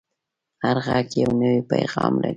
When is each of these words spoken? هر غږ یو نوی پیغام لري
هر 0.63 0.77
غږ 0.85 1.07
یو 1.23 1.31
نوی 1.41 1.57
پیغام 1.71 2.13
لري 2.21 2.29